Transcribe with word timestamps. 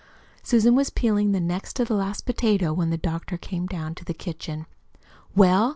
Susan 0.41 0.73
was 0.73 0.89
peeling 0.89 1.31
the 1.31 1.39
next 1.39 1.73
to 1.75 1.85
the 1.85 1.93
last 1.93 2.25
potato 2.25 2.73
when 2.73 2.89
the 2.89 2.97
doctor 2.97 3.37
came 3.37 3.67
down 3.67 3.93
to 3.93 4.03
the 4.03 4.15
kitchen. 4.15 4.65
"Well?" 5.35 5.69